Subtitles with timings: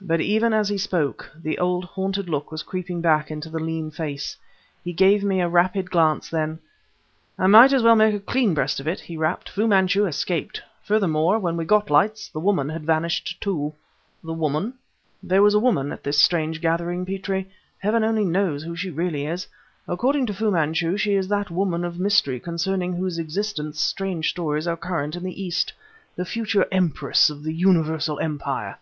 [0.00, 3.90] But, even as he spoke, the old, haunted look was creeping back into the lean
[3.90, 4.34] face.
[4.82, 6.60] He gave me a rapid glance; then:
[7.38, 9.50] "I might as well make a clean breast of it," he rapped.
[9.50, 10.62] "Fu Manchu escaped!
[10.82, 13.74] Furthermore, when we got lights, the woman had vanished, too."
[14.24, 14.72] "The woman!"
[15.22, 17.50] "There was a woman at this strange gathering, Petrie.
[17.76, 19.46] Heaven only knows who she really is.
[19.86, 24.66] According to Fu Manchu she is that woman of mystery concerning whose existence strange stories
[24.66, 25.74] are current in the East;
[26.16, 28.76] the future Empress of a universal empire!